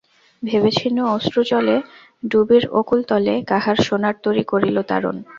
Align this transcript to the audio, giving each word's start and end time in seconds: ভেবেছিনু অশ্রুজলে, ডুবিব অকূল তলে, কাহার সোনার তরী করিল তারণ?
ভেবেছিনু 0.43 1.01
অশ্রুজলে, 1.15 1.75
ডুবিব 2.23 2.63
অকূল 2.79 2.99
তলে, 3.09 3.35
কাহার 3.49 3.77
সোনার 3.85 4.15
তরী 4.23 4.43
করিল 4.51 4.77
তারণ? 4.89 5.15